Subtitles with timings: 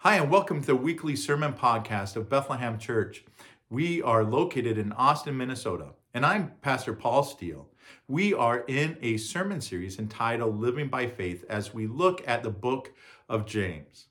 [0.00, 3.24] Hi, and welcome to the weekly sermon podcast of Bethlehem Church.
[3.70, 7.66] We are located in Austin, Minnesota, and I'm Pastor Paul Steele.
[8.06, 12.50] We are in a sermon series entitled Living by Faith as we look at the
[12.50, 12.92] book
[13.28, 14.06] of James.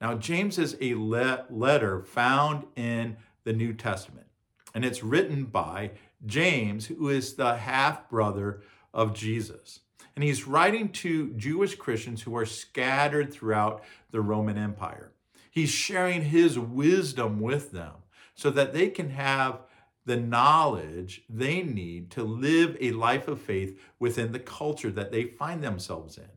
[0.00, 4.28] Now, James is a le- letter found in the New Testament,
[4.74, 5.90] and it's written by
[6.24, 8.62] James, who is the half brother
[8.94, 9.80] of Jesus.
[10.14, 13.82] And he's writing to Jewish Christians who are scattered throughout
[14.12, 15.12] the Roman Empire.
[15.56, 17.94] He's sharing his wisdom with them
[18.34, 19.60] so that they can have
[20.04, 25.24] the knowledge they need to live a life of faith within the culture that they
[25.24, 26.28] find themselves in.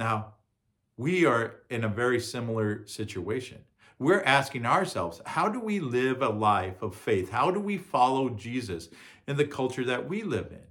[0.00, 0.34] Now,
[0.96, 3.58] we are in a very similar situation.
[4.00, 7.30] We're asking ourselves, how do we live a life of faith?
[7.30, 8.88] How do we follow Jesus
[9.28, 10.66] in the culture that we live in,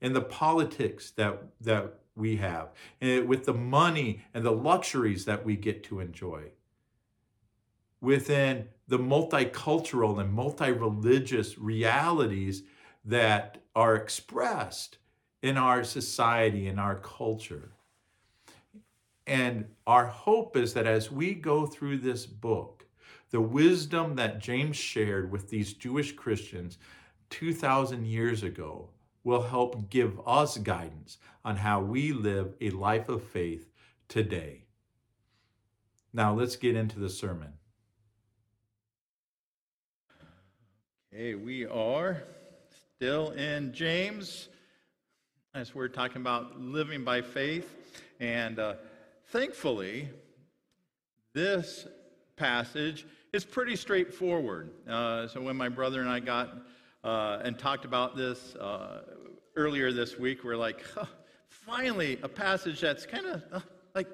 [0.00, 2.70] in the politics that, that we have,
[3.00, 6.44] with the money and the luxuries that we get to enjoy,
[8.00, 12.62] within the multicultural and multi religious realities
[13.04, 14.98] that are expressed
[15.42, 17.72] in our society, in our culture.
[19.26, 22.86] And our hope is that as we go through this book,
[23.30, 26.78] the wisdom that James shared with these Jewish Christians
[27.30, 28.88] 2,000 years ago
[29.26, 33.68] will help give us guidance on how we live a life of faith
[34.06, 34.62] today.
[36.12, 37.54] Now, let's get into the sermon.
[41.12, 42.22] Okay, we are
[42.94, 44.48] still in James
[45.54, 47.74] as we're talking about living by faith.
[48.20, 48.74] And uh,
[49.30, 50.08] thankfully,
[51.34, 51.88] this
[52.36, 54.70] passage is pretty straightforward.
[54.88, 56.58] Uh, so when my brother and I got
[57.06, 59.02] uh, and talked about this uh,
[59.54, 60.42] earlier this week.
[60.42, 60.84] We're like,
[61.48, 63.60] finally, a passage that's kind of uh,
[63.94, 64.08] like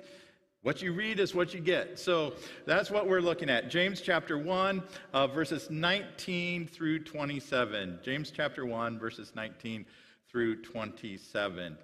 [0.61, 1.99] what you read is what you get.
[1.99, 2.35] So
[2.67, 3.71] that's what we're looking at.
[3.71, 4.83] James chapter 1,
[5.15, 7.99] uh, verses 19 through 27.
[8.05, 9.87] James chapter 1, verses 19
[10.31, 11.79] through 27.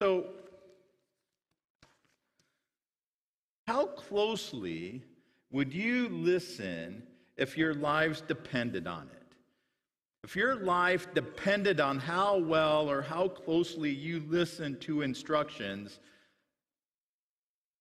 [0.00, 0.26] So,
[3.66, 5.02] how closely
[5.50, 7.02] would you listen
[7.42, 9.34] if your lives depended on it.
[10.22, 15.98] If your life depended on how well or how closely you listen to instructions,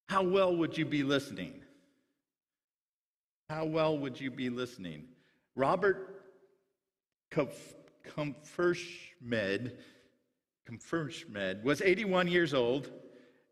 [0.10, 1.62] how well would you be listening?
[3.50, 5.04] How well would you be listening?
[5.56, 6.24] Robert
[7.32, 9.74] Comferschmed,
[10.68, 12.90] Comferschmed was 81 years old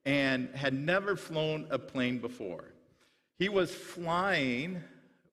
[0.06, 2.74] and had never flown a plane before.
[3.38, 4.82] He was flying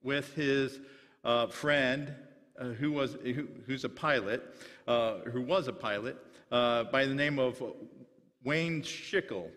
[0.07, 0.79] with his
[1.25, 2.13] uh, friend
[2.57, 4.41] uh, who was who, who's a pilot,
[4.87, 6.15] uh, who was a pilot
[6.49, 7.61] uh, by the name of
[8.41, 9.49] Wayne Schickel.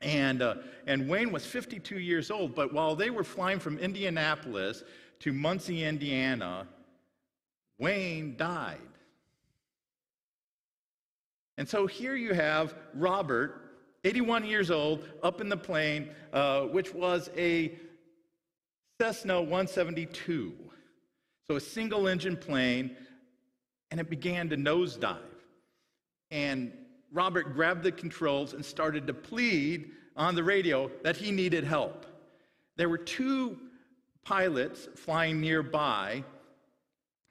[0.00, 0.54] And, uh,
[0.86, 4.84] and Wayne was 52 years old, but while they were flying from Indianapolis
[5.18, 6.68] to Muncie, Indiana,
[7.76, 8.78] Wayne died.
[11.58, 13.60] And so here you have Robert,
[14.04, 17.72] 81 years old, up in the plane, uh, which was a
[19.00, 20.52] Cessna 172.
[21.46, 22.94] So a single engine plane,
[23.90, 25.16] and it began to nosedive.
[26.30, 26.70] And
[27.10, 32.04] Robert grabbed the controls and started to plead on the radio that he needed help.
[32.76, 33.58] There were two
[34.22, 36.22] pilots flying nearby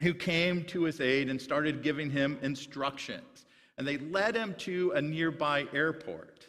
[0.01, 3.45] who came to his aid and started giving him instructions.
[3.77, 6.47] And they led him to a nearby airport.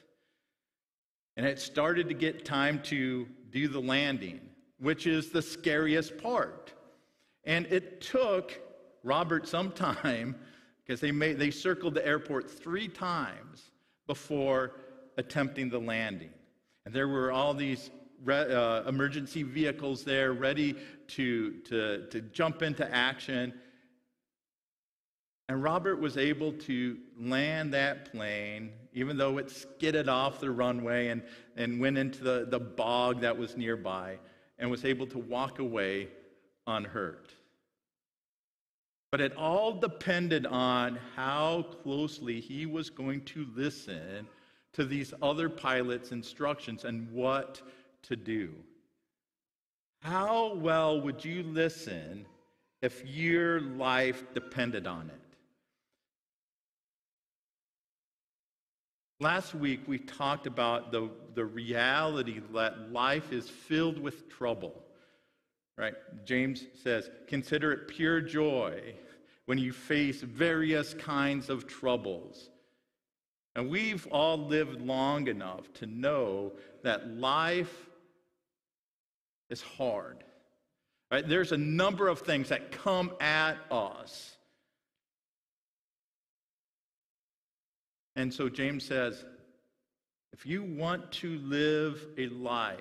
[1.36, 4.49] And it started to get time to do the landing
[4.80, 6.72] which is the scariest part.
[7.44, 8.58] And it took
[9.04, 10.34] Robert some time
[10.84, 13.70] because they, made, they circled the airport three times
[14.06, 14.72] before
[15.16, 16.30] attempting the landing.
[16.84, 17.90] And there were all these
[18.24, 20.76] re, uh, emergency vehicles there ready
[21.08, 23.52] to, to, to jump into action.
[25.48, 31.08] And Robert was able to land that plane, even though it skidded off the runway
[31.08, 31.22] and,
[31.56, 34.18] and went into the, the bog that was nearby
[34.60, 36.08] and was able to walk away
[36.66, 37.34] unhurt.
[39.10, 44.28] But it all depended on how closely he was going to listen
[44.74, 47.60] to these other pilots' instructions and what
[48.02, 48.54] to do.
[50.02, 52.24] How well would you listen
[52.82, 55.29] if your life depended on it?
[59.22, 64.82] Last week, we talked about the, the reality that life is filled with trouble.
[65.76, 65.92] Right?
[66.24, 68.94] James says, Consider it pure joy
[69.44, 72.48] when you face various kinds of troubles.
[73.54, 76.52] And we've all lived long enough to know
[76.82, 77.90] that life
[79.50, 80.24] is hard.
[81.10, 81.28] Right?
[81.28, 84.36] There's a number of things that come at us.
[88.20, 89.24] And so James says,
[90.34, 92.78] if you want to live a life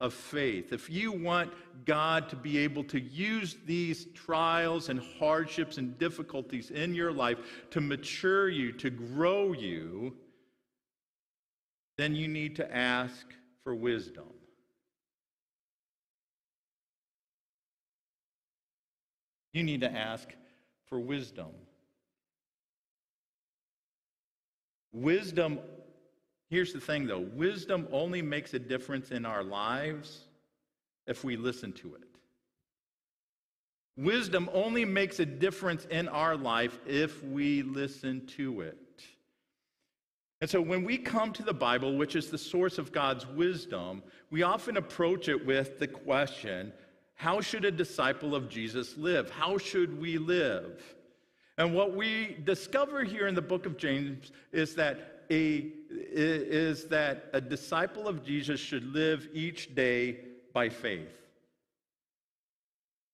[0.00, 1.52] of faith, if you want
[1.84, 7.38] God to be able to use these trials and hardships and difficulties in your life
[7.70, 10.16] to mature you, to grow you,
[11.96, 13.24] then you need to ask
[13.62, 14.24] for wisdom.
[19.52, 20.28] You need to ask
[20.86, 21.50] for wisdom.
[24.92, 25.58] Wisdom
[26.50, 30.24] Here's the thing though wisdom only makes a difference in our lives
[31.06, 32.02] if we listen to it.
[33.96, 38.76] Wisdom only makes a difference in our life if we listen to it.
[40.40, 44.02] And so when we come to the Bible, which is the source of God's wisdom,
[44.30, 46.72] we often approach it with the question
[47.14, 49.28] how should a disciple of Jesus live?
[49.28, 50.82] How should we live?
[51.58, 57.30] And what we discover here in the book of James is that a, is that
[57.32, 60.18] a disciple of Jesus should live each day
[60.52, 61.16] by faith.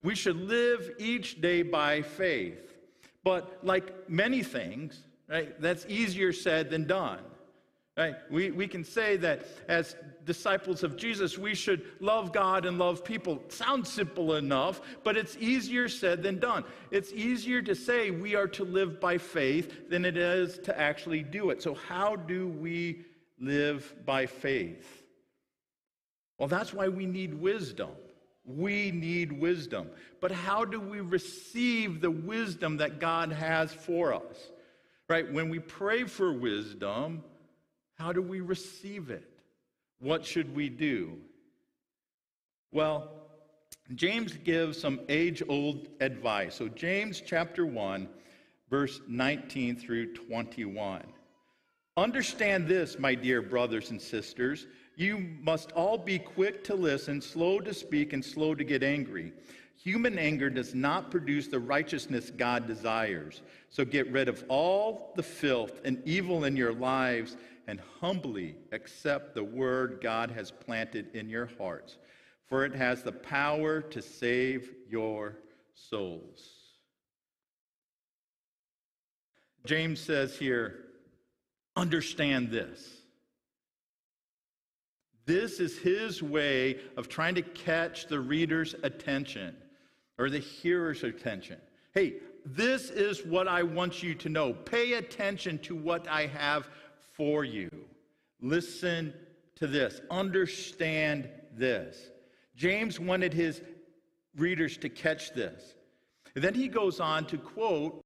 [0.03, 2.75] We should live each day by faith.
[3.25, 7.21] But like many things, right, that's easier said than done.
[7.97, 8.15] Right?
[8.31, 9.97] We, we can say that as
[10.27, 13.43] disciples of Jesus, we should love God and love people.
[13.49, 16.65] Sounds simple enough, but it's easier said than done.
[16.91, 21.23] It's easier to say we are to live by faith than it is to actually
[21.23, 21.63] do it.
[21.63, 23.07] So, how do we
[23.41, 25.05] live by faith?
[26.39, 27.91] Well, that's why we need wisdom.
[28.45, 29.89] We need wisdom.
[30.21, 34.51] But how do we receive the wisdom that God has for us?
[35.09, 35.33] Right?
[35.33, 37.25] When we pray for wisdom,
[37.97, 39.29] how do we receive it?
[40.01, 41.19] What should we do?
[42.73, 43.11] Well,
[43.95, 46.55] James gives some age old advice.
[46.55, 48.09] So, James chapter 1,
[48.69, 51.03] verse 19 through 21.
[51.97, 54.67] Understand this, my dear brothers and sisters.
[54.97, 59.33] You must all be quick to listen, slow to speak, and slow to get angry.
[59.83, 63.43] Human anger does not produce the righteousness God desires.
[63.71, 69.35] So get rid of all the filth and evil in your lives and humbly accept
[69.35, 71.99] the word God has planted in your hearts,
[72.47, 75.37] for it has the power to save your
[75.75, 76.53] souls.
[79.65, 80.85] James says here,
[81.75, 82.89] understand this.
[85.27, 89.57] This is his way of trying to catch the reader's attention
[90.19, 91.59] or the hearer's attention.
[91.93, 92.15] Hey,
[92.45, 94.53] this is what I want you to know.
[94.53, 96.69] Pay attention to what I have
[97.17, 97.71] for you.
[98.41, 99.15] Listen
[99.57, 100.01] to this.
[100.11, 102.11] Understand this.
[102.55, 103.63] James wanted his
[104.37, 105.75] readers to catch this.
[106.35, 108.05] And then he goes on to quote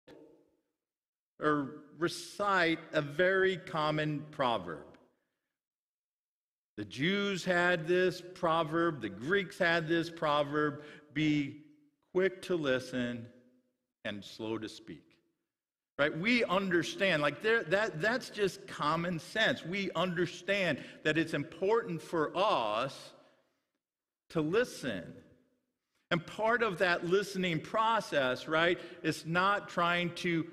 [1.41, 4.85] or recite a very common proverb.
[6.77, 11.63] The Jews had this proverb, the Greeks had this proverb be
[12.13, 13.27] quick to listen
[14.05, 15.10] and slow to speak
[16.01, 16.17] right?
[16.17, 19.67] We understand like there, that that's just common sense.
[19.67, 23.11] We understand that it's important for us
[24.31, 25.13] to listen.
[26.11, 30.47] And part of that listening process right is not trying to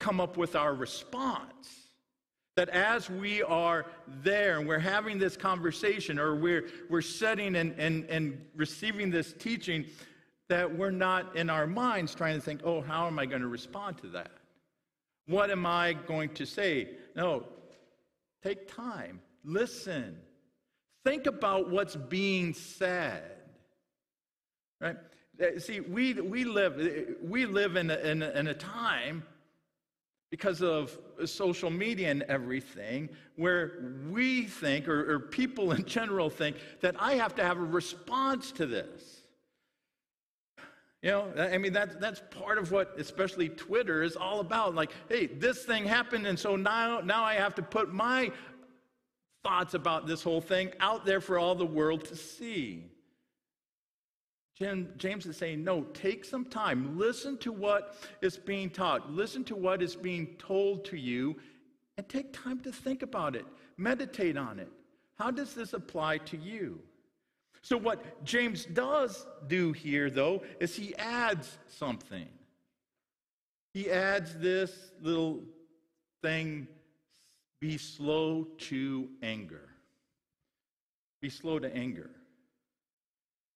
[0.00, 1.68] come up with our response.
[2.56, 3.86] That as we are
[4.24, 9.32] there and we're having this conversation or we're, we're setting and, and, and receiving this
[9.34, 9.86] teaching
[10.50, 13.48] that we're not in our minds trying to think, oh, how am I going to
[13.48, 14.32] respond to that?
[15.26, 16.88] What am I going to say?
[17.14, 17.44] No,
[18.42, 20.18] take time, listen,
[21.04, 23.22] think about what's being said.
[24.80, 24.96] Right?
[25.40, 26.76] Uh, see, we, we live,
[27.22, 29.22] we live in a, in, a, in a time
[30.30, 36.56] because of social media and everything, where we think, or, or people in general think,
[36.80, 39.19] that I have to have a response to this.
[41.02, 44.74] You know, I mean, that's, that's part of what, especially Twitter, is all about.
[44.74, 48.30] Like, hey, this thing happened, and so now, now I have to put my
[49.42, 52.84] thoughts about this whole thing out there for all the world to see.
[54.58, 56.98] Jim, James is saying, no, take some time.
[56.98, 59.10] Listen to what is being taught.
[59.10, 61.34] Listen to what is being told to you,
[61.96, 63.46] and take time to think about it.
[63.78, 64.68] Meditate on it.
[65.18, 66.78] How does this apply to you?
[67.62, 72.28] So, what James does do here, though, is he adds something.
[73.74, 75.42] He adds this little
[76.22, 76.66] thing
[77.60, 79.68] be slow to anger.
[81.20, 82.10] Be slow to anger.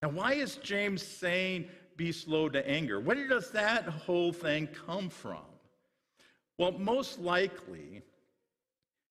[0.02, 3.00] Now, why is James saying be slow to anger?
[3.00, 5.40] Where does that whole thing come from?
[6.58, 8.02] Well, most likely,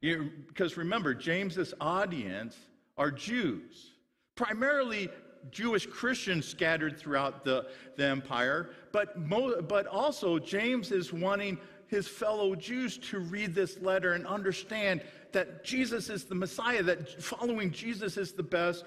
[0.02, 2.56] because remember, James's audience
[2.96, 3.93] are Jews,
[4.36, 5.10] primarily
[5.52, 12.08] Jewish Christians scattered throughout the, the empire, but, mo- but also James is wanting his
[12.08, 17.72] fellow Jews to read this letter and understand that Jesus is the Messiah, that following
[17.72, 18.86] Jesus is the best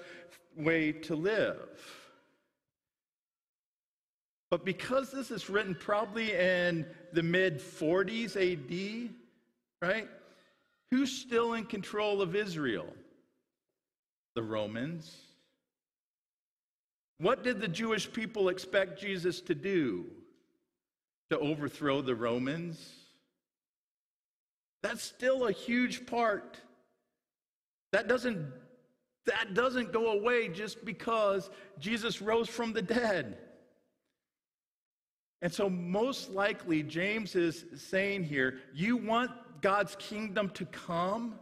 [0.57, 1.69] way to live.
[4.49, 9.13] But because this is written probably in the mid 40s AD,
[9.81, 10.07] right?
[10.91, 12.93] Who's still in control of Israel?
[14.35, 15.26] The Romans.
[17.19, 20.05] What did the Jewish people expect Jesus to do?
[21.29, 22.93] To overthrow the Romans?
[24.83, 26.59] That's still a huge part.
[27.91, 28.45] That doesn't,
[29.25, 33.37] that doesn't go away just because Jesus rose from the dead.
[35.41, 39.31] And so, most likely, James is saying here you want
[39.61, 41.35] God's kingdom to come?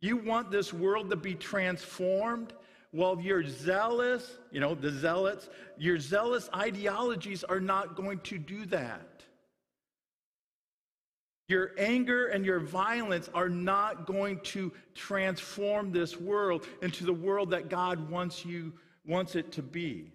[0.00, 2.52] You want this world to be transformed?
[2.96, 8.64] Well, your zealous, you know, the zealots, your zealous ideologies are not going to do
[8.66, 9.22] that.
[11.48, 17.50] Your anger and your violence are not going to transform this world into the world
[17.50, 18.72] that God wants you
[19.04, 20.10] wants it to be.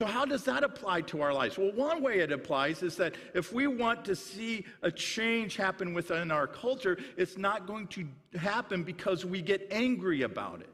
[0.00, 1.56] So, how does that apply to our lives?
[1.56, 5.94] Well, one way it applies is that if we want to see a change happen
[5.94, 10.70] within our culture, it's not going to happen because we get angry about it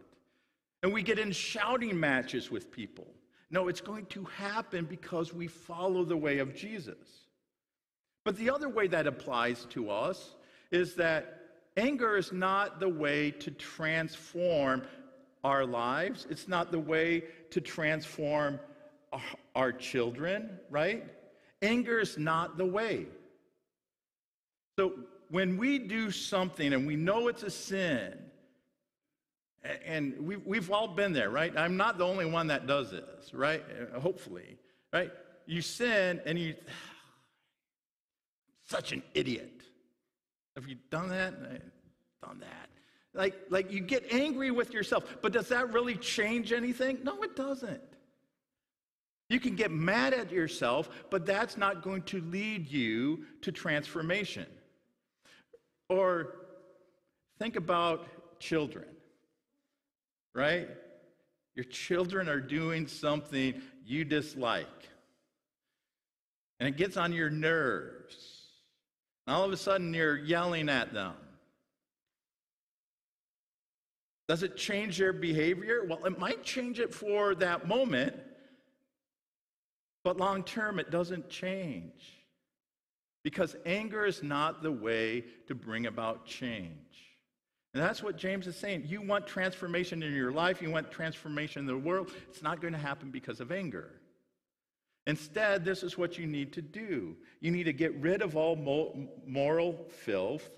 [0.83, 3.07] and we get in shouting matches with people.
[3.51, 7.27] No, it's going to happen because we follow the way of Jesus.
[8.25, 10.35] But the other way that applies to us
[10.71, 11.41] is that
[11.77, 14.83] anger is not the way to transform
[15.43, 18.61] our lives, it's not the way to transform
[19.55, 21.05] our children, right?
[21.63, 23.07] Anger is not the way.
[24.79, 24.95] So
[25.31, 28.19] when we do something and we know it's a sin,
[29.85, 31.53] and we, we've all been there, right?
[31.57, 33.63] I'm not the only one that does this, right?
[33.95, 34.57] Uh, hopefully,
[34.93, 35.11] right?
[35.47, 36.55] You sin and you,
[38.65, 39.63] such an idiot.
[40.57, 41.35] Have you done that?
[42.23, 42.69] Done that.
[43.13, 46.99] Like, like you get angry with yourself, but does that really change anything?
[47.03, 47.83] No, it doesn't.
[49.31, 54.45] You can get mad at yourself, but that's not going to lead you to transformation.
[55.89, 56.35] Or
[57.39, 58.09] think about
[58.41, 58.87] children,
[60.35, 60.69] right?
[61.55, 64.67] Your children are doing something you dislike,
[66.59, 68.49] and it gets on your nerves.
[69.27, 71.15] And all of a sudden, you're yelling at them.
[74.27, 75.85] Does it change their behavior?
[75.89, 78.17] Well, it might change it for that moment.
[80.03, 82.17] But long term, it doesn't change.
[83.23, 86.71] Because anger is not the way to bring about change.
[87.75, 88.85] And that's what James is saying.
[88.87, 92.11] You want transformation in your life, you want transformation in the world.
[92.29, 93.91] It's not going to happen because of anger.
[95.07, 98.57] Instead, this is what you need to do you need to get rid of all
[99.27, 100.51] moral filth.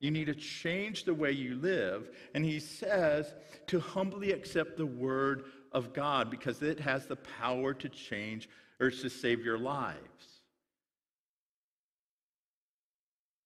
[0.00, 2.10] You need to change the way you live.
[2.34, 3.34] And he says
[3.68, 8.48] to humbly accept the word of God because it has the power to change
[8.82, 9.98] or to save your lives.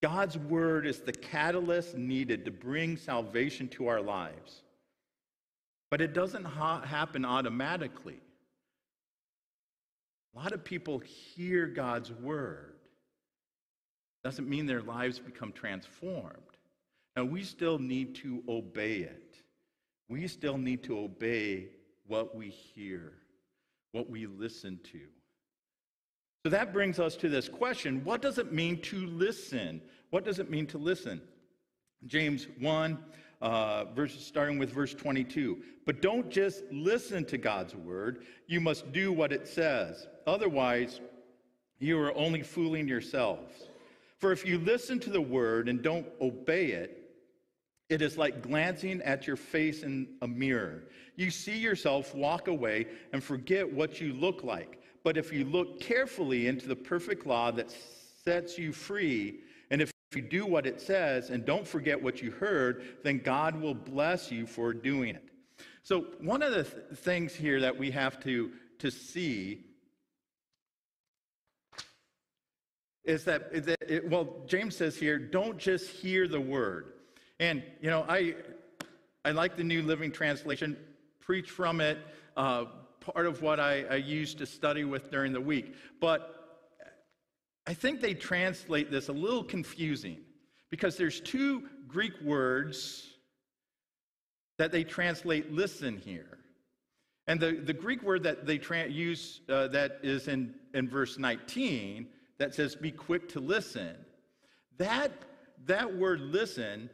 [0.03, 4.63] God's word is the catalyst needed to bring salvation to our lives.
[5.91, 8.21] But it doesn't ha- happen automatically.
[10.35, 12.77] A lot of people hear God's word.
[14.25, 16.37] Doesn't mean their lives become transformed.
[17.15, 19.37] Now, we still need to obey it.
[20.09, 21.69] We still need to obey
[22.07, 23.13] what we hear,
[23.93, 25.01] what we listen to.
[26.47, 29.83] So that brings us to this question what does it mean to listen?
[30.11, 31.21] What does it mean to listen?
[32.07, 32.99] James 1,
[33.43, 35.61] uh, verse, starting with verse 22.
[35.87, 40.07] But don't just listen to God's word, you must do what it says.
[40.29, 41.01] Otherwise,
[41.81, 43.65] you are only fooling yourselves.
[44.19, 47.11] For if you listen to the word and don't obey it,
[47.89, 50.85] it is like glancing at your face in a mirror.
[51.17, 54.81] You see yourself walk away and forget what you look like.
[55.07, 57.73] But if you look carefully into the perfect law that
[58.25, 59.39] sets you free,
[59.71, 63.55] and if you do what it says and don't forget what you heard, then God
[63.63, 65.23] will bless you for doing it.
[65.85, 69.67] So, one of the th- things here that we have to, to see
[73.05, 76.95] is that, is that it, well, James says here, don't just hear the word.
[77.39, 78.35] And, you know, I,
[79.25, 80.77] I like the New Living Translation,
[81.21, 81.99] preach from it,
[82.37, 82.65] uh,
[83.15, 85.75] part of what I, I used to study with during the week.
[86.01, 86.33] But
[87.67, 90.19] I think they translate this a little confusing
[90.71, 93.07] because there's two Greek words
[94.59, 96.39] that they translate listen here.
[97.29, 101.19] And the, the Greek word that they tra- use uh, that is in, in verse
[101.19, 102.07] 19
[102.39, 103.97] that says be quick to listen,
[104.79, 105.13] that,
[105.67, 106.91] that word listen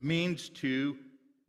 [0.00, 0.96] means to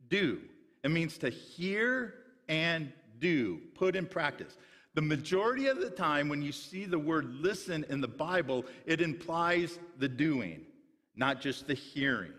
[0.08, 0.40] do.
[0.82, 2.14] It means to hear
[2.48, 4.56] and do, put in practice.
[4.94, 9.00] The majority of the time, when you see the word listen in the Bible, it
[9.00, 10.62] implies the doing,
[11.14, 12.32] not just the hearing.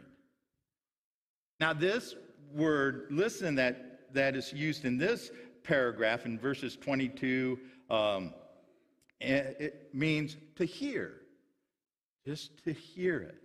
[1.60, 2.16] Now, this
[2.54, 5.32] word listen that, that is used in this
[5.64, 7.60] paragraph in verses 22
[7.90, 8.34] um,
[9.20, 11.22] it means to hear,
[12.26, 13.38] just to hear it.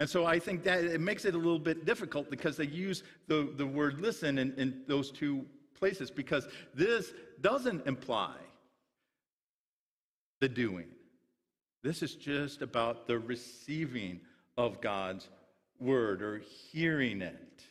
[0.00, 3.04] And so I think that it makes it a little bit difficult because they use
[3.28, 5.46] the, the word listen in, in those two
[5.82, 6.46] places because
[6.76, 8.36] this doesn't imply
[10.40, 10.86] the doing.
[11.82, 14.20] This is just about the receiving
[14.56, 15.28] of God's
[15.80, 17.64] word or hearing it.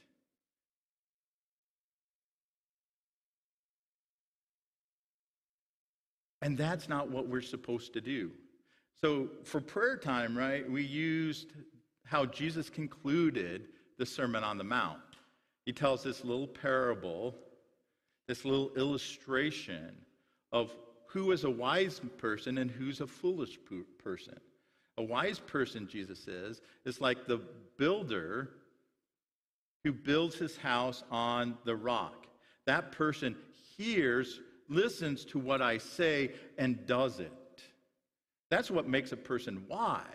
[6.42, 8.32] And that's not what we're supposed to do.
[9.02, 11.54] So for prayer time, right, we used
[12.04, 15.00] how Jesus concluded the Sermon on the Mount.
[15.66, 17.36] He tells this little parable,
[18.28, 19.96] this little illustration
[20.52, 20.72] of
[21.08, 23.58] who is a wise person and who's a foolish
[24.04, 24.40] person.
[24.98, 27.42] A wise person, Jesus says, is like the
[27.78, 28.52] builder
[29.84, 32.28] who builds his house on the rock.
[32.66, 33.36] That person
[33.78, 37.32] hears listens to what I say and does it.
[38.50, 40.06] That's what makes a person wise.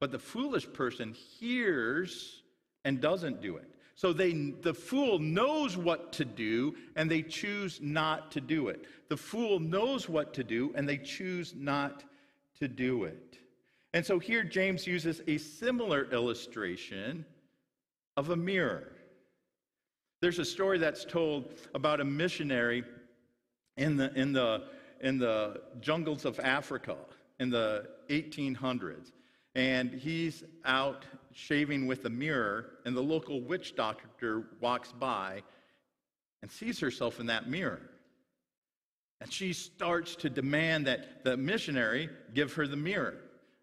[0.00, 2.42] But the foolish person hears
[2.84, 3.71] and doesn't do it.
[4.02, 8.84] So they, the fool knows what to do and they choose not to do it.
[9.08, 12.02] The fool knows what to do and they choose not
[12.58, 13.38] to do it.
[13.94, 17.24] And so here James uses a similar illustration
[18.16, 18.90] of a mirror.
[20.20, 22.82] There's a story that's told about a missionary
[23.76, 24.64] in the, in the,
[25.00, 26.96] in the jungles of Africa
[27.38, 29.12] in the 1800s.
[29.54, 35.42] And he's out shaving with a mirror, and the local witch doctor walks by
[36.42, 37.82] and sees herself in that mirror.
[39.20, 43.18] And she starts to demand that the missionary give her the mirror.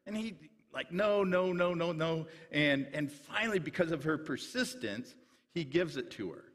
[0.05, 0.35] And he,
[0.73, 2.27] like, no, no, no, no, no.
[2.51, 5.15] And, and finally, because of her persistence,
[5.53, 6.45] he gives it to her.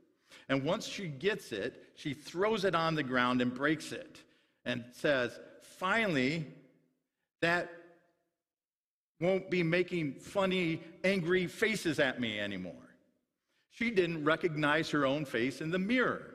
[0.48, 4.22] And once she gets it, she throws it on the ground and breaks it
[4.64, 6.46] and says, finally,
[7.40, 7.70] that
[9.20, 12.74] won't be making funny, angry faces at me anymore.
[13.70, 16.34] She didn't recognize her own face in the mirror.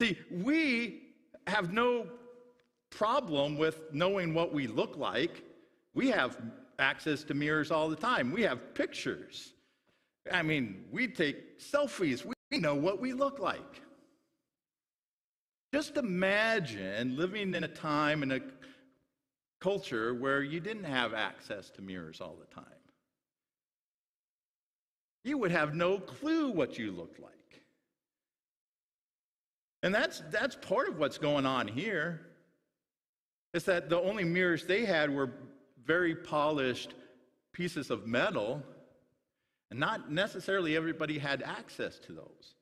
[0.00, 1.02] See, we
[1.46, 2.06] have no
[2.90, 5.44] problem with knowing what we look like.
[5.94, 6.38] We have
[6.78, 8.32] access to mirrors all the time.
[8.32, 9.52] We have pictures.
[10.30, 12.24] I mean, we take selfies.
[12.24, 13.82] We know what we look like.
[15.72, 18.40] Just imagine living in a time in a
[19.62, 22.64] culture where you didn't have access to mirrors all the time.
[25.24, 27.32] You would have no clue what you looked like.
[29.84, 32.22] And that's, that's part of what's going on here.
[33.54, 35.30] Is that the only mirrors they had were
[35.84, 36.94] very polished
[37.52, 38.62] pieces of metal
[39.70, 42.54] and not necessarily everybody had access to those.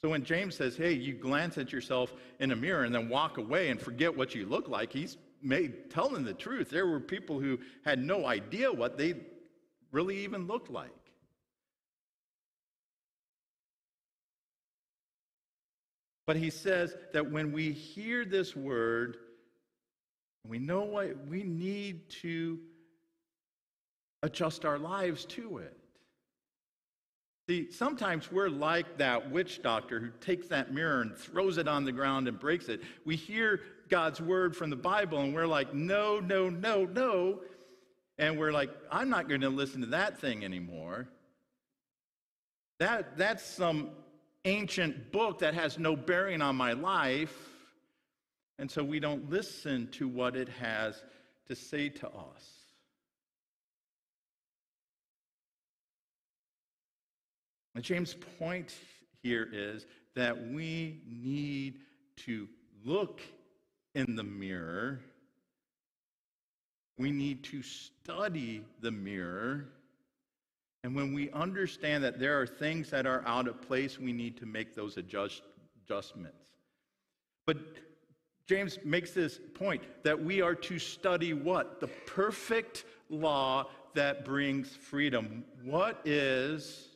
[0.00, 3.38] So when James says, hey, you glance at yourself in a mirror and then walk
[3.38, 6.70] away and forget what you look like, he's made telling the truth.
[6.70, 9.14] There were people who had no idea what they
[9.92, 10.90] really even looked like.
[16.26, 19.16] But he says that when we hear this word,
[20.46, 22.58] we know what we need to
[24.22, 25.76] adjust our lives to it.
[27.48, 31.84] See, sometimes we're like that witch doctor who takes that mirror and throws it on
[31.84, 32.80] the ground and breaks it.
[33.04, 37.40] We hear God's word from the Bible and we're like, no, no, no, no.
[38.18, 41.08] And we're like, I'm not going to listen to that thing anymore.
[42.78, 43.90] That, that's some
[44.44, 47.36] ancient book that has no bearing on my life.
[48.58, 51.02] And so we don't listen to what it has
[51.48, 52.56] to say to us.
[57.74, 58.74] And James' point
[59.22, 61.80] here is that we need
[62.24, 62.48] to
[62.84, 63.20] look
[63.96, 65.00] in the mirror.
[66.98, 69.68] We need to study the mirror.
[70.84, 74.36] And when we understand that there are things that are out of place, we need
[74.36, 75.42] to make those adjust,
[75.82, 76.50] adjustments.
[77.46, 77.56] But
[78.46, 81.80] James makes this point that we are to study what?
[81.80, 85.42] The perfect law that brings freedom.
[85.64, 86.88] What is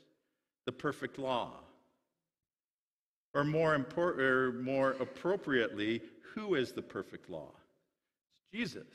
[0.66, 1.52] the perfect law?
[3.32, 6.02] Or more, important, or more appropriately,
[6.34, 7.50] who is the perfect law?
[8.52, 8.88] It's Jesus.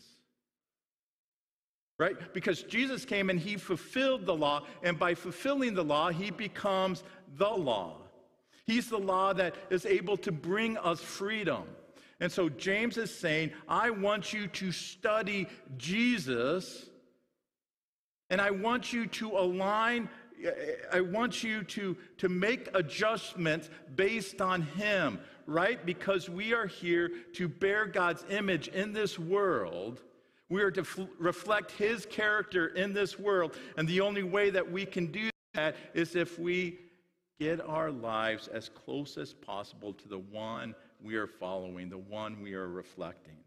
[1.97, 2.33] Right?
[2.33, 7.03] Because Jesus came and he fulfilled the law, and by fulfilling the law, he becomes
[7.37, 7.97] the law.
[8.65, 11.63] He's the law that is able to bring us freedom.
[12.19, 16.85] And so James is saying, I want you to study Jesus,
[18.29, 20.09] and I want you to align,
[20.91, 25.85] I want you to, to make adjustments based on him, right?
[25.85, 30.01] Because we are here to bear God's image in this world.
[30.49, 33.55] We are to f- reflect his character in this world.
[33.77, 36.79] And the only way that we can do that is if we
[37.39, 42.41] get our lives as close as possible to the one we are following, the one
[42.41, 43.37] we are reflecting.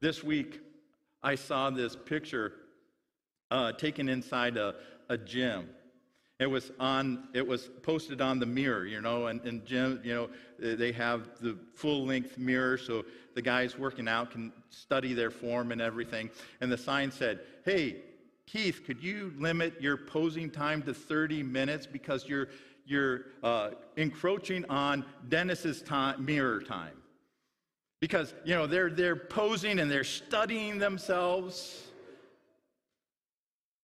[0.00, 0.60] This week,
[1.22, 2.52] I saw this picture
[3.50, 4.74] uh, taken inside a,
[5.08, 5.68] a gym.
[6.42, 7.28] It was on.
[7.32, 10.28] It was posted on the mirror, you know, and, and gym, you know,
[10.58, 15.80] they have the full-length mirror, so the guys working out can study their form and
[15.80, 16.30] everything.
[16.60, 18.02] And the sign said, "Hey,
[18.46, 22.48] Keith, could you limit your posing time to 30 minutes because you're
[22.86, 26.96] you're uh, encroaching on Dennis's time, mirror time.
[28.00, 31.82] Because, you know, they're, they're posing and they're studying themselves.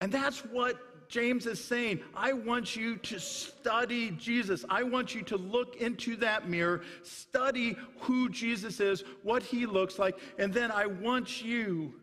[0.00, 2.00] And that's what James is saying.
[2.14, 4.64] I want you to study Jesus.
[4.68, 9.98] I want you to look into that mirror, study who Jesus is, what he looks
[9.98, 11.94] like, and then I want you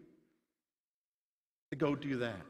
[1.71, 2.41] to go do that.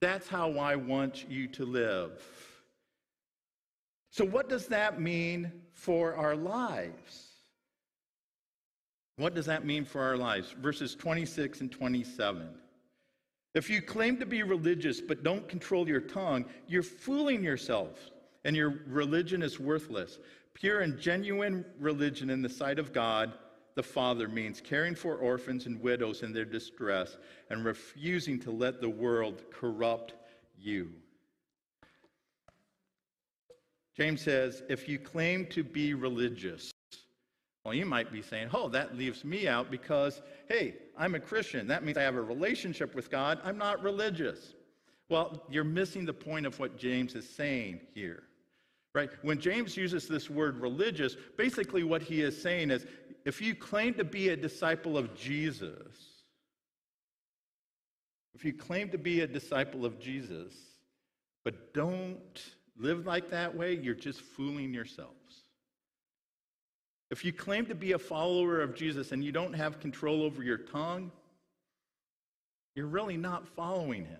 [0.00, 2.22] That's how I want you to live.
[4.10, 7.26] So, what does that mean for our lives?
[9.16, 10.54] What does that mean for our lives?
[10.60, 12.48] Verses 26 and 27.
[13.56, 18.10] If you claim to be religious but don't control your tongue, you're fooling yourself,
[18.44, 20.18] and your religion is worthless.
[20.52, 23.32] Pure and genuine religion in the sight of God
[23.74, 27.16] the Father means caring for orphans and widows in their distress
[27.48, 30.12] and refusing to let the world corrupt
[30.58, 30.92] you.
[33.96, 36.72] James says, if you claim to be religious,
[37.66, 41.66] well, you might be saying, oh, that leaves me out because, hey, I'm a Christian.
[41.66, 43.40] That means I have a relationship with God.
[43.42, 44.54] I'm not religious.
[45.08, 48.22] Well, you're missing the point of what James is saying here,
[48.94, 49.10] right?
[49.22, 52.86] When James uses this word religious, basically what he is saying is
[53.24, 56.22] if you claim to be a disciple of Jesus,
[58.32, 60.52] if you claim to be a disciple of Jesus,
[61.42, 62.44] but don't
[62.78, 65.25] live like that way, you're just fooling yourselves.
[67.10, 70.42] If you claim to be a follower of Jesus and you don't have control over
[70.42, 71.12] your tongue,
[72.74, 74.18] you're really not following him.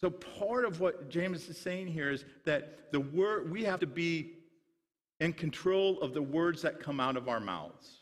[0.00, 3.86] So part of what James is saying here is that the word we have to
[3.86, 4.32] be
[5.18, 7.98] in control of the words that come out of our mouths.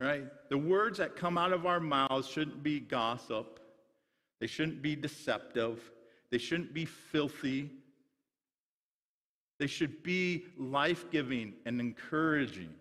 [0.00, 0.24] Right?
[0.48, 3.60] The words that come out of our mouths shouldn't be gossip.
[4.40, 5.90] They shouldn't be deceptive.
[6.30, 7.70] They shouldn't be filthy.
[9.58, 12.72] They should be life giving and encouraging.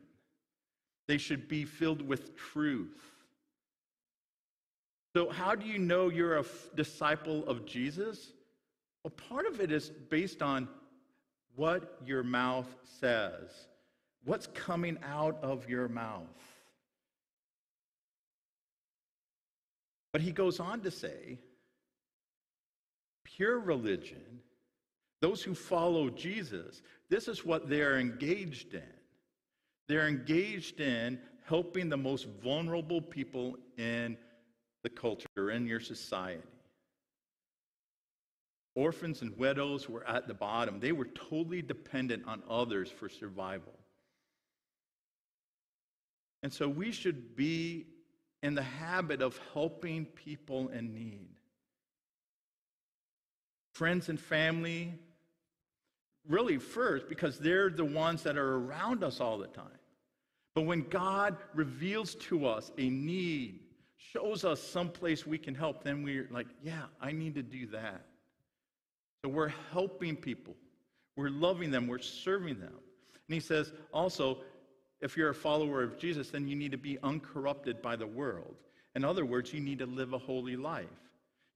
[1.08, 2.98] They should be filled with truth.
[5.16, 8.34] So, how do you know you're a f- disciple of Jesus?
[9.04, 10.68] Well, part of it is based on
[11.56, 12.68] what your mouth
[13.00, 13.50] says,
[14.26, 16.24] what's coming out of your mouth.
[20.14, 21.40] But he goes on to say
[23.24, 24.42] pure religion,
[25.22, 28.84] those who follow Jesus, this is what they're engaged in.
[29.88, 34.18] They're engaged in helping the most vulnerable people in
[34.84, 36.44] the culture, in your society.
[38.76, 40.80] Orphans and widows were at the bottom.
[40.80, 43.74] They were totally dependent on others for survival.
[46.44, 47.88] And so we should be
[48.44, 51.38] in the habit of helping people in need
[53.78, 54.92] friends and family,
[56.28, 59.66] really first, because they're the ones that are around us all the time.
[60.56, 63.60] But when God reveals to us a need,
[63.98, 68.02] shows us someplace we can help, then we're like, yeah, I need to do that.
[69.24, 70.56] So we're helping people,
[71.16, 72.74] we're loving them, we're serving them.
[72.74, 74.40] And he says also,
[75.02, 78.56] if you're a follower of Jesus, then you need to be uncorrupted by the world.
[78.96, 80.86] In other words, you need to live a holy life.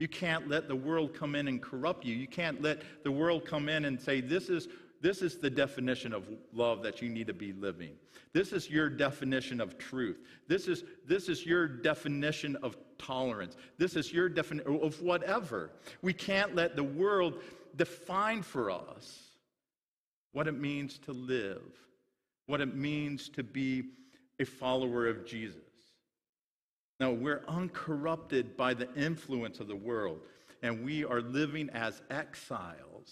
[0.02, 2.16] You can't let the world come in and corrupt you.
[2.16, 4.68] You can't let the world come in and say, this is,
[5.00, 7.92] this is the definition of love that you need to be living.
[8.34, 10.18] This is your definition of truth.
[10.48, 13.56] This is, this is your definition of tolerance.
[13.78, 15.70] This is your definition of whatever.
[16.02, 17.36] We can't let the world
[17.76, 19.20] define for us
[20.32, 21.62] what it means to live,
[22.48, 23.84] what it means to be
[24.40, 25.71] a follower of Jesus.
[27.02, 30.20] No, we're uncorrupted by the influence of the world,
[30.62, 33.12] and we are living as exiles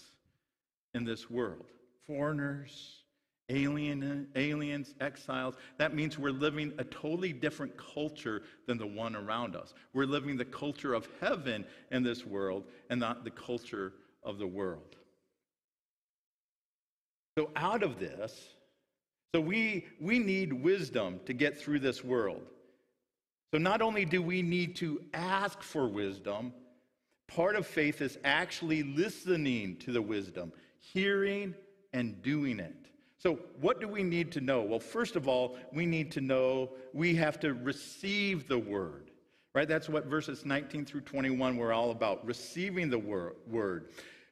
[0.94, 1.66] in this world.
[2.06, 3.02] Foreigners,
[3.48, 5.56] alien, aliens, exiles.
[5.76, 9.74] That means we're living a totally different culture than the one around us.
[9.92, 14.46] We're living the culture of heaven in this world and not the culture of the
[14.46, 14.94] world.
[17.36, 18.54] So, out of this,
[19.34, 22.42] so we, we need wisdom to get through this world.
[23.52, 26.52] So, not only do we need to ask for wisdom,
[27.26, 31.54] part of faith is actually listening to the wisdom, hearing
[31.92, 32.76] and doing it.
[33.18, 34.62] So, what do we need to know?
[34.62, 39.10] Well, first of all, we need to know we have to receive the word,
[39.54, 39.68] right?
[39.68, 43.88] That's what verses 19 through 21 were all about receiving the word.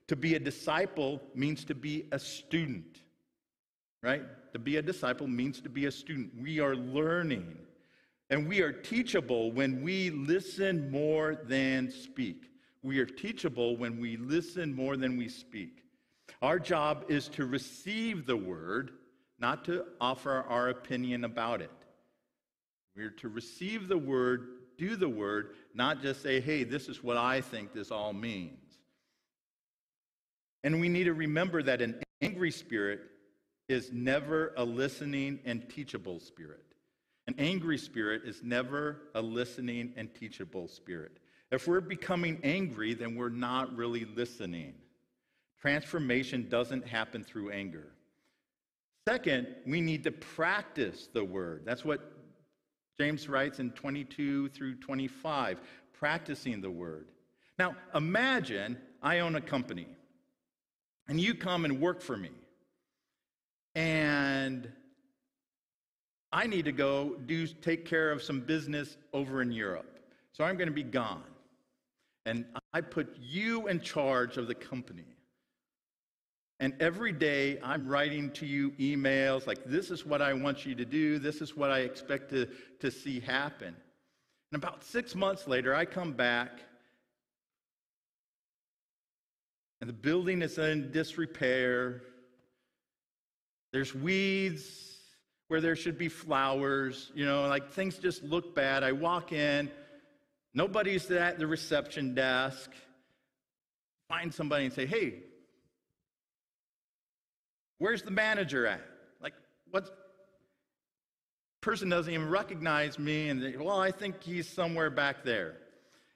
[0.07, 3.01] To be a disciple means to be a student,
[4.03, 4.23] right?
[4.53, 6.31] To be a disciple means to be a student.
[6.41, 7.59] We are learning.
[8.31, 12.51] And we are teachable when we listen more than speak.
[12.83, 15.85] We are teachable when we listen more than we speak.
[16.43, 18.93] Our job is to receive the word,
[19.39, 21.71] not to offer our opinion about it.
[22.95, 27.17] We're to receive the word, do the word, not just say, hey, this is what
[27.17, 28.59] I think this all means.
[30.65, 33.01] And we need to remember that an angry spirit
[33.69, 36.68] is never a listening and teachable spirit.
[37.29, 41.19] An angry spirit is never a listening and teachable spirit.
[41.53, 44.73] If we're becoming angry, then we're not really listening.
[45.61, 47.89] Transformation doesn't happen through anger.
[49.07, 51.65] Second, we need to practice the word.
[51.67, 52.01] That's what
[52.99, 55.61] James writes in 22 through 25,
[55.93, 57.09] practicing the word.
[57.59, 59.87] Now, imagine I own a company
[61.09, 62.31] and you come and work for me.
[63.75, 64.73] And
[66.33, 69.99] I need to go do take care of some business over in Europe.
[70.33, 71.23] So I'm going to be gone.
[72.27, 75.17] And I put you in charge of the company.
[76.61, 80.75] And every day I'm writing to you emails like, this is what I want you
[80.75, 82.47] to do, this is what I expect to,
[82.81, 83.75] to see happen.
[84.53, 86.61] And about six months later, I come back
[89.81, 92.03] and the building is in disrepair.
[93.73, 94.88] There's weeds
[95.49, 98.85] where there should be flowers, you know, like things just look bad.
[98.85, 99.71] I walk in,
[100.55, 102.71] nobody's at the reception desk.
[104.09, 105.15] Find somebody and say, hey,
[107.79, 108.81] where's the manager at?
[109.21, 109.35] Like,
[109.71, 109.95] what?
[111.61, 115.57] Person doesn't even recognize me, and they, well, I think he's somewhere back there.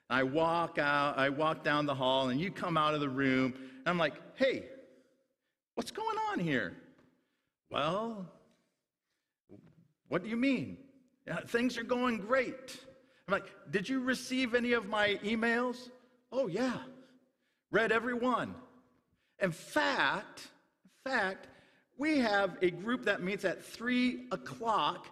[0.09, 3.55] I walk out, I walk down the hall, and you come out of the room,
[3.55, 4.66] and I'm like, hey,
[5.75, 6.77] what's going on here?
[7.71, 8.27] Well,
[10.12, 10.77] what do you mean?
[11.46, 12.77] Things are going great.
[13.27, 15.88] I'm like, did you receive any of my emails?
[16.31, 16.81] Oh, yeah.
[17.70, 18.55] Read every one.
[19.38, 20.51] In fact,
[20.85, 21.48] in fact,
[21.96, 25.07] we have a group that meets at three o'clock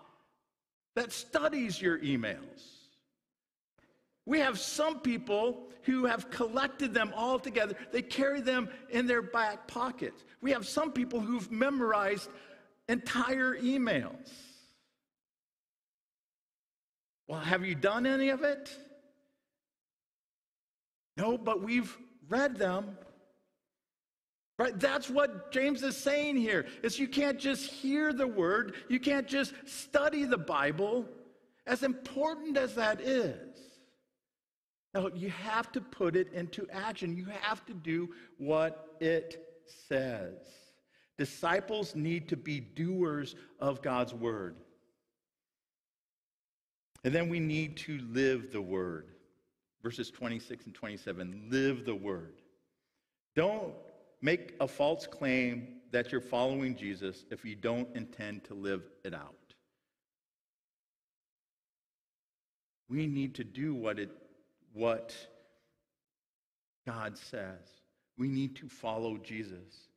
[0.97, 2.61] that studies your emails.
[4.27, 7.75] We have some people who have collected them all together.
[7.91, 10.25] They carry them in their back pockets.
[10.43, 12.29] We have some people who've memorized
[12.87, 14.29] entire emails.
[17.31, 18.77] Well, have you done any of it?
[21.17, 21.97] No, but we've
[22.29, 22.99] read them.
[24.59, 24.77] Right?
[24.77, 26.67] That's what James is saying here.
[26.83, 31.07] Is you can't just hear the word, you can't just study the Bible,
[31.69, 33.61] as important as that is.
[34.93, 37.17] Now, you have to put it into action.
[37.17, 39.41] You have to do what it
[39.89, 40.35] says.
[41.17, 44.57] Disciples need to be doers of God's word.
[47.05, 49.09] And then we need to live the word.
[49.83, 52.35] Verses 26 and 27 live the word.
[53.35, 53.73] Don't
[54.21, 59.15] make a false claim that you're following Jesus if you don't intend to live it
[59.15, 59.35] out.
[62.89, 64.11] We need to do what it
[64.73, 65.15] what
[66.87, 67.67] God says.
[68.19, 69.89] We need to follow Jesus.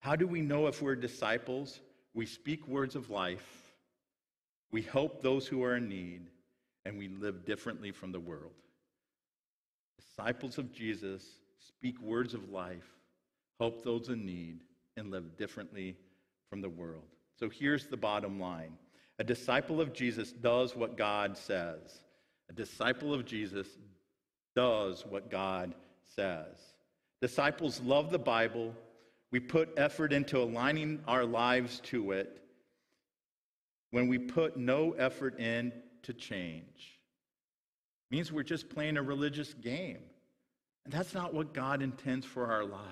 [0.00, 1.80] How do we know if we're disciples?
[2.14, 3.61] we speak words of life,
[4.72, 6.22] we help those who are in need,
[6.86, 8.52] and we live differently from the world.
[10.00, 11.22] Disciples of Jesus
[11.60, 12.96] speak words of life,
[13.60, 14.60] help those in need,
[14.96, 15.96] and live differently
[16.48, 17.04] from the world.
[17.38, 18.72] So here's the bottom line
[19.18, 22.00] a disciple of Jesus does what God says.
[22.50, 23.68] A disciple of Jesus
[24.56, 25.74] does what God
[26.16, 26.56] says.
[27.20, 28.74] Disciples love the Bible.
[29.30, 32.42] We put effort into aligning our lives to it
[33.92, 36.98] when we put no effort in to change.
[38.10, 40.00] It means we're just playing a religious game.
[40.84, 42.88] And that's not what God intends for our lives.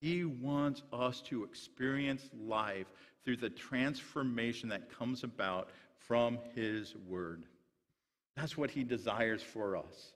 [0.00, 2.92] He wants us to experience life
[3.24, 7.44] through the transformation that comes about from His Word.
[8.36, 10.12] That's what He desires for us.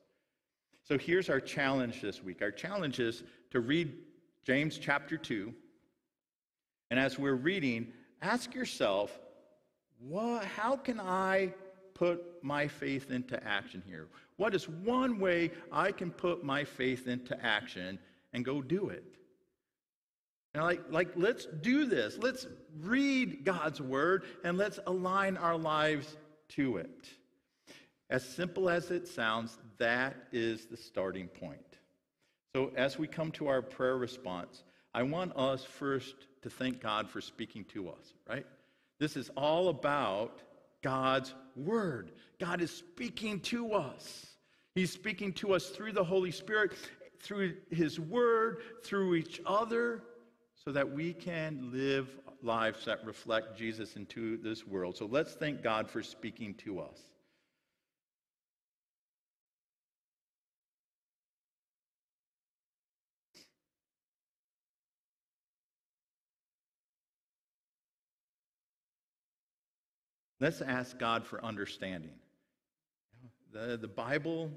[0.83, 2.43] So here's our challenge this week.
[2.43, 3.95] Our challenge is to read
[4.45, 5.55] James chapter 2.
[6.91, 7.93] And as we're reading,
[8.23, 9.19] ask yourself,
[9.99, 11.55] what, how can I
[11.95, 14.09] put my faith into action here?
[14.37, 17.99] What is one way I can put my faith into action
[18.33, 19.05] and go do it?
[20.55, 22.19] And like, like, let's do this.
[22.19, 22.47] Let's
[22.81, 26.17] read God's word and let's align our lives
[26.51, 27.09] to it.
[28.09, 31.61] As simple as it sounds, that is the starting point.
[32.55, 34.63] So, as we come to our prayer response,
[34.95, 36.15] I want us first
[36.47, 38.47] to thank God for speaking to us, right?
[39.01, 40.39] This is all about
[40.81, 42.13] God's word.
[42.39, 44.27] God is speaking to us.
[44.73, 46.75] He's speaking to us through the Holy Spirit,
[47.19, 50.05] through his word, through each other,
[50.65, 54.97] so that we can live lives that reflect Jesus into this world.
[54.97, 57.01] So let's thank God for speaking to us.
[70.47, 72.13] Let's ask God for understanding.
[73.53, 74.49] The, the Bible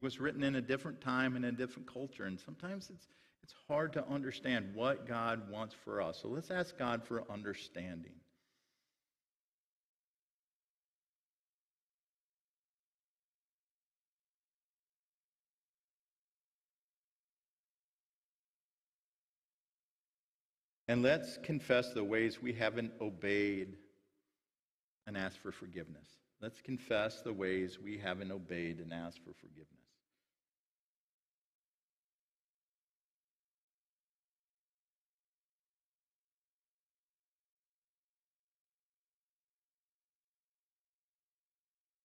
[0.00, 3.06] was written in a different time and a different culture, and sometimes it's,
[3.42, 6.22] it's hard to understand what God wants for us.
[6.22, 8.12] So let's ask God for understanding.
[20.88, 23.76] And let's confess the ways we haven't obeyed
[25.08, 26.06] and ask for forgiveness.
[26.42, 29.66] Let's confess the ways we haven't obeyed and ask for forgiveness.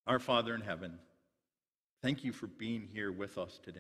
[0.08, 0.98] Our Father in heaven,
[2.02, 3.80] thank you for being here with us today.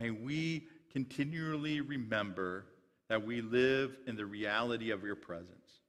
[0.00, 2.66] May we continually remember
[3.08, 5.79] that we live in the reality of your presence.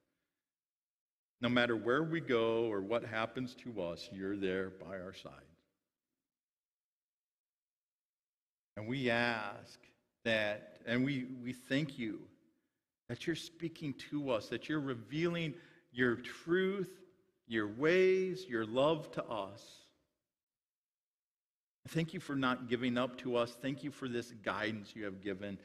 [1.42, 5.32] No matter where we go or what happens to us, you're there by our side.
[8.78, 9.80] And we ask
[10.24, 12.20] that, and we, we thank you
[13.10, 15.56] that you're speaking to us, that you're revealing
[15.92, 16.90] your truth,
[17.48, 19.62] your ways, your love to us.
[21.90, 23.58] Thank you for not giving up to us.
[23.62, 25.58] Thank you for this guidance you have given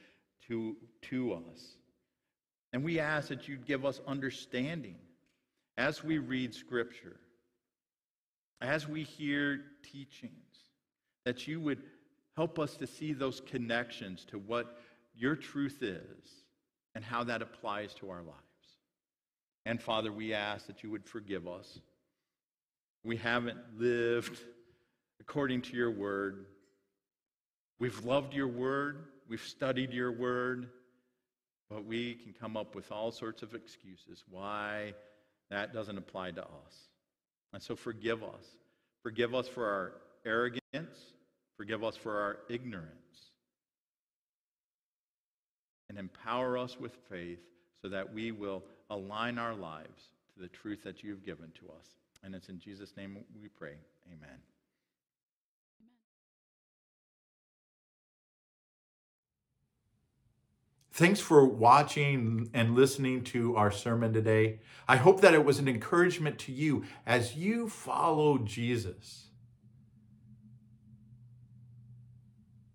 [0.49, 1.77] to, to us.
[2.73, 4.97] And we ask that you give us understanding
[5.77, 7.17] as we read Scripture,
[8.61, 10.33] as we hear teachings,
[11.25, 11.83] that you would
[12.37, 14.79] help us to see those connections to what
[15.15, 16.45] your truth is
[16.95, 18.41] and how that applies to our lives.
[19.65, 21.81] And Father, we ask that you would forgive us.
[23.05, 24.39] We haven't lived
[25.21, 26.47] according to your word.
[27.79, 30.71] We've loved your word, we've studied your word,
[31.69, 34.95] but we can come up with all sorts of excuses why
[35.51, 36.75] that doesn't apply to us.
[37.53, 38.45] And so forgive us.
[39.03, 39.93] Forgive us for our
[40.25, 40.97] arrogance.
[41.57, 42.91] Forgive us for our ignorance.
[45.89, 47.39] And empower us with faith
[47.81, 51.87] so that we will align our lives to the truth that you've given to us.
[52.25, 53.75] And it's in Jesus' name we pray.
[54.09, 54.39] Amen.
[60.97, 64.61] Thanks for watching and listening to our sermon today.
[64.89, 69.27] I hope that it was an encouragement to you as you follow Jesus.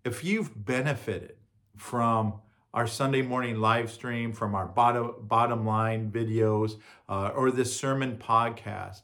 [0.04, 1.34] If you've benefited
[1.76, 2.34] from
[2.72, 8.18] our Sunday morning live stream, from our bottom, bottom line videos, uh, or this sermon
[8.18, 9.02] podcast,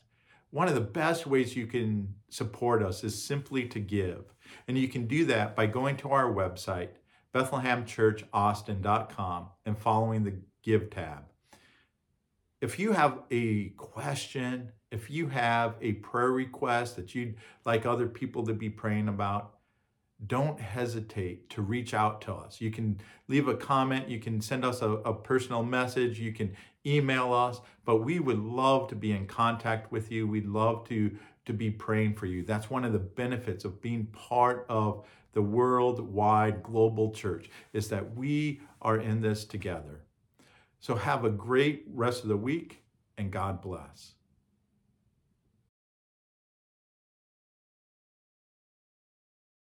[0.50, 4.32] one of the best ways you can support us is simply to give.
[4.68, 6.90] And you can do that by going to our website,
[7.34, 11.24] BethlehemChurchAustin.com and following the Give tab.
[12.60, 18.08] If you have a question, if you have a prayer request that you'd like other
[18.08, 19.54] people to be praying about,
[20.26, 22.60] don't hesitate to reach out to us.
[22.60, 26.56] You can leave a comment, you can send us a, a, personal message, you can
[26.84, 30.26] email us, but we would love to be in contact with you.
[30.26, 31.16] We'd love to,
[31.46, 32.42] to be praying for you.
[32.42, 38.14] That's one of the benefits of being part of the worldwide global church is that
[38.16, 40.02] we are in this together.
[40.80, 42.82] So have a great rest of the week
[43.16, 44.14] and God bless.